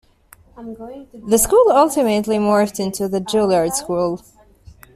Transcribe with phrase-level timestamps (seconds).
[1.27, 4.19] The school ultimately morphed into the Juilliard School.